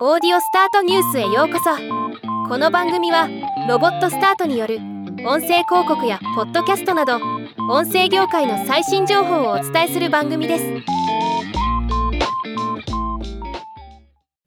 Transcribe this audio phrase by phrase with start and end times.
[0.00, 1.70] オーディオスタートニュースへようこそ。
[2.48, 3.28] この番組は
[3.68, 4.78] ロボットスタートによる
[5.24, 7.20] 音声広告やポッドキャストなど
[7.70, 10.64] 音声業界の最新情報をお伝えする番組です。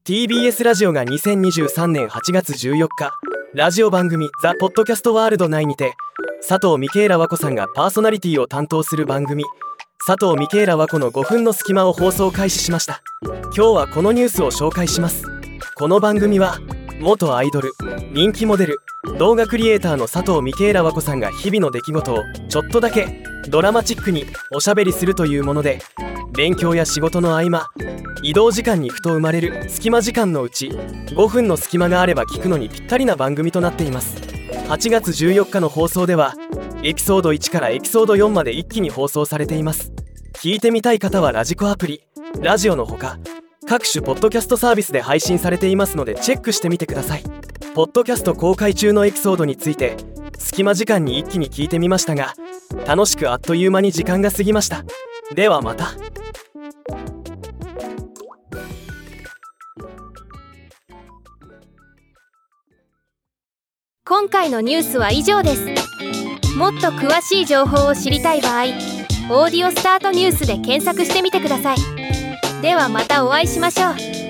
[0.03, 3.13] TBS ラジオが2023年8月14日
[3.53, 5.93] ラジオ番組「ザ・ポッドキャストワールド内にて
[6.45, 9.45] 佐藤ミケイラ和子さんがパーソナリティを担当する番組
[10.05, 13.01] 佐藤ミケイラ和子の5分の隙間を放送開始しました。
[13.23, 15.36] 今日はこのニュースを紹介します。
[15.77, 16.57] この番組は
[16.99, 17.71] 元アイドル
[18.11, 18.81] 人気モデル
[19.19, 25.79] 動画クリエイターの佐藤ミケイラ和子さんが日々の出来事をちょっとだけドラマチックにおしゃべりするというもので
[26.35, 27.67] 勉強や仕事の合間
[28.23, 34.15] 移動時間にふと生まれる隙間時間のうち5分の隙間があれば聞くのにぴったりな番組となっています。
[34.69, 36.33] 8月14日の放送では
[36.81, 39.91] エピソード1からエピソード4まで一気に放送されています。
[40.33, 42.01] 聞いてみたい方はラジコアプリ
[42.41, 43.19] ラジオのほか
[43.67, 47.23] 各種ポッドキャストサービスで配信されていますのでチェックしてみてください。
[47.75, 49.97] ポッドキャスト公開中のエピソードについて
[50.39, 52.33] 隙間時間に一気に聞いてみましたが
[52.85, 54.85] 楽しくあっという間に時間が過ぎました。
[55.35, 55.91] ではまた。
[64.05, 65.65] 今回のニュースは以上です。
[66.55, 68.63] もっと詳しい情報を知りたい場合
[69.29, 71.96] 「オーディオスタートニュース」で検索してみてください。
[72.61, 74.26] ではまたお会いしましょう。